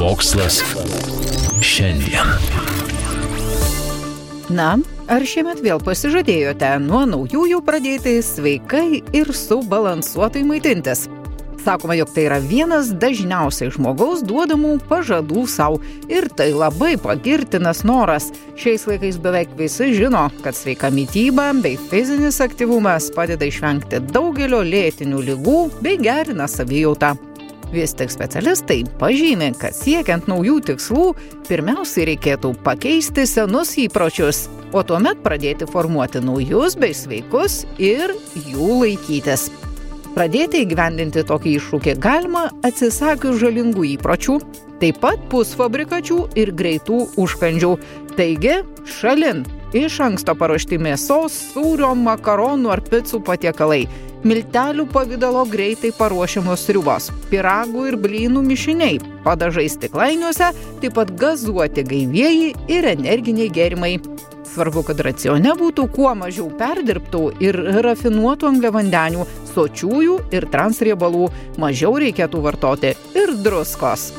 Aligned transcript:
Mokslas 0.00 0.62
šiandien. 1.60 2.30
Na, 4.48 4.68
ar 5.12 5.26
šiemet 5.28 5.60
vėl 5.60 5.82
pasižadėjote 5.84 6.70
nuo 6.80 7.02
naujųjų 7.10 7.60
pradėti 7.66 8.14
sveikai 8.24 9.02
ir 9.12 9.34
subalansuotai 9.36 10.46
maitintis? 10.48 11.04
Sakoma, 11.60 11.98
jog 12.00 12.14
tai 12.16 12.24
yra 12.30 12.40
vienas 12.40 12.94
dažniausiai 12.96 13.68
žmogaus 13.76 14.24
duodamų 14.24 14.78
pažadų 14.88 15.44
savo 15.52 15.82
ir 16.08 16.30
tai 16.32 16.48
labai 16.56 16.94
pagirtinas 16.96 17.84
noras. 17.84 18.32
Šiais 18.56 18.88
laikais 18.88 19.20
beveik 19.20 19.52
visi 19.60 19.92
žino, 20.00 20.30
kad 20.40 20.56
sveika 20.56 20.88
mytyba 20.88 21.50
bei 21.60 21.76
fizinis 21.90 22.40
aktyvumas 22.40 23.12
padeda 23.12 23.52
išvengti 23.52 24.00
daugelio 24.16 24.64
lėtinių 24.64 25.26
lygų 25.28 25.64
bei 25.84 26.00
gerina 26.00 26.48
savijautą. 26.48 27.18
Vis 27.70 27.92
tik 27.94 28.10
specialistai 28.10 28.80
pažymė, 28.98 29.52
kad 29.60 29.76
siekiant 29.76 30.26
naujų 30.30 30.56
tikslų, 30.72 31.04
pirmiausiai 31.46 32.08
reikėtų 32.08 32.50
pakeisti 32.66 33.26
senus 33.30 33.76
įpročius, 33.78 34.48
o 34.74 34.82
tuomet 34.86 35.22
pradėti 35.22 35.68
formuoti 35.70 36.22
naujus 36.24 36.74
bei 36.80 36.96
sveikus 36.96 37.62
ir 37.78 38.16
jų 38.34 38.80
laikytis. 38.82 39.48
Pradėti 40.16 40.64
įgyvendinti 40.64 41.22
tokį 41.28 41.54
iššūkį 41.60 41.94
galima 42.02 42.48
atsisakius 42.66 43.38
žalingų 43.38 43.86
įpročių, 43.92 44.40
taip 44.82 44.98
pat 45.04 45.22
pusfabrikačių 45.30 46.18
ir 46.42 46.50
greitų 46.50 47.04
užkandžių. 47.22 47.72
Taigi, 48.18 48.58
šalin 48.98 49.44
iš 49.76 50.00
anksto 50.04 50.34
paruošti 50.38 50.78
mėsos, 50.82 51.36
sūrio, 51.54 51.92
makaronų 51.98 52.72
ar 52.74 52.82
picų 52.86 53.20
patiekalai, 53.26 53.84
miltelių 54.26 54.86
pavydalo 54.92 55.44
greitai 55.48 55.92
paruošiamos 55.96 56.66
sriubos, 56.66 57.10
piragų 57.30 57.86
ir 57.90 57.98
blynų 58.00 58.42
mišiniai, 58.46 59.00
padažai 59.24 59.68
stiklainiuose, 59.72 60.50
taip 60.82 60.96
pat 60.98 61.12
gazuoti 61.20 61.86
gaivieji 61.86 62.54
ir 62.68 62.90
energiniai 62.94 63.52
gėrimai. 63.54 63.94
Svarbu, 64.50 64.82
kad 64.88 64.98
racione 65.06 65.52
būtų 65.54 65.84
kuo 65.94 66.10
mažiau 66.18 66.48
perdirbtų 66.58 67.20
ir 67.44 67.58
rafinuotų 67.86 68.48
angliavandenių, 68.50 69.28
sočiųjų 69.52 70.16
ir 70.34 70.48
transriebalų, 70.50 71.30
mažiau 71.62 71.94
reikėtų 72.02 72.42
vartoti 72.48 72.96
ir 73.14 73.36
druskos. 73.44 74.10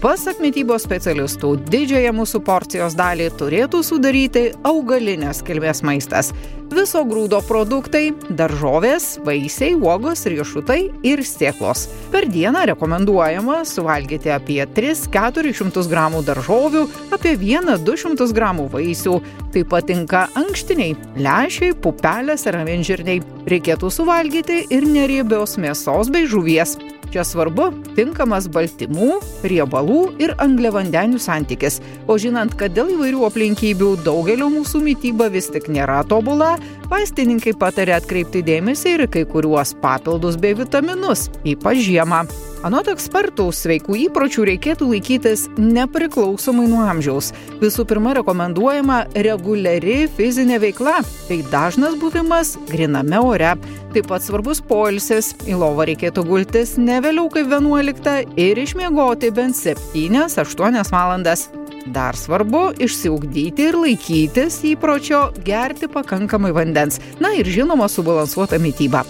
Pasak 0.00 0.38
mytybos 0.40 0.86
specialistų, 0.86 1.58
didžiąją 1.68 2.14
mūsų 2.16 2.38
porcijos 2.40 2.94
dalį 2.96 3.26
turėtų 3.36 3.82
sudaryti 3.84 4.46
augalinės 4.64 5.42
kilmės 5.44 5.82
maistas. 5.84 6.30
Viso 6.72 7.02
grūdo 7.04 7.42
produktai- 7.44 8.14
daržovės, 8.40 9.18
vaisiai, 9.26 9.74
uogos, 9.76 10.24
riešutai 10.24 10.88
ir 11.04 11.18
sėklos. 11.20 11.90
Per 12.10 12.24
dieną 12.24 12.64
rekomenduojama 12.72 13.58
suvalgyti 13.68 14.32
apie 14.32 14.64
3-400 14.64 15.84
gramų 15.92 16.24
daržovių, 16.24 16.88
apie 17.12 17.36
1-200 17.36 18.32
gramų 18.32 18.70
vaisių. 18.70 19.20
Taip 19.52 19.68
pat 19.68 19.86
tinka 19.86 20.30
ankštiniai, 20.34 20.96
lešiai, 21.18 21.74
pupelės 21.74 22.46
ar 22.46 22.64
avinžirniai. 22.64 23.20
Reikėtų 23.44 23.92
suvalgyti 23.92 24.64
ir 24.70 24.82
neriebios 24.82 25.58
mėsos 25.58 26.08
bei 26.08 26.24
žuvies. 26.24 26.78
Čia 27.10 27.24
svarbu 27.26 27.64
tinkamas 27.96 28.46
baltymų, 28.54 29.16
riebalų 29.50 30.00
ir 30.22 30.36
angliavandenių 30.38 31.18
santykis. 31.18 31.80
O 32.06 32.14
žinant, 32.22 32.54
kad 32.58 32.76
dėl 32.76 32.92
įvairių 32.94 33.24
aplinkybių 33.26 33.90
daugelio 34.06 34.46
mūsų 34.52 34.82
mytyba 34.84 35.26
vis 35.34 35.50
tik 35.50 35.66
nėra 35.74 36.04
tobula, 36.06 36.52
vaistininkai 36.92 37.56
patarė 37.58 37.98
atkreipti 37.98 38.44
dėmesį 38.46 38.94
ir 38.94 39.04
kai 39.10 39.26
kuriuos 39.26 39.74
papildus 39.82 40.38
bei 40.38 40.54
vitaminus, 40.54 41.26
ypač 41.42 41.82
žiemą. 41.88 42.24
Anot 42.60 42.90
ekspertų, 42.92 43.46
sveikų 43.56 43.94
įpročių 44.02 44.42
reikėtų 44.50 44.90
laikytis 44.90 45.46
nepriklausomai 45.56 46.66
nuo 46.68 46.82
amžiaus. 46.84 47.30
Visų 47.62 47.86
pirma, 47.88 48.12
rekomenduojama 48.18 48.98
reguliari 49.24 50.02
fizinė 50.18 50.58
veikla, 50.60 50.98
tai 51.24 51.38
dažnas 51.48 51.96
buvimas 52.02 52.58
griname 52.68 53.16
ore. 53.24 53.54
Taip 53.94 54.10
pat 54.10 54.26
svarbus 54.26 54.60
poilsis, 54.60 55.30
į 55.48 55.56
lovą 55.62 55.86
reikėtų 55.88 56.26
gultis 56.28 56.74
ne 56.76 56.98
vėliau 57.00 57.30
kaip 57.32 57.48
11 57.48 58.36
ir 58.36 58.60
išmiegoti 58.60 59.32
bent 59.32 59.56
7-8 59.56 60.92
valandas. 60.92 61.46
Dar 61.88 62.12
svarbu 62.12 62.74
išsiugdyti 62.76 63.70
ir 63.70 63.80
laikytis 63.80 64.60
įpročio 64.74 65.30
gerti 65.48 65.88
pakankamai 65.88 66.52
vandens, 66.52 67.00
na 67.24 67.32
ir 67.40 67.48
žinoma 67.48 67.88
subalansuota 67.88 68.60
mytyba. 68.60 69.06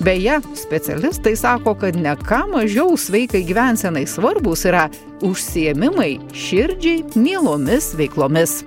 Beje, 0.00 0.40
specialistai 0.56 1.36
sako, 1.36 1.74
kad 1.74 1.96
ne 1.96 2.16
ką 2.16 2.44
mažiau 2.50 2.96
sveikai 2.98 3.44
gyvensenai 3.46 4.06
svarbus 4.10 4.66
yra 4.66 4.88
užsiemimai 5.22 6.18
širdžiai 6.34 7.04
mielomis 7.14 7.92
veiklomis. 7.98 8.62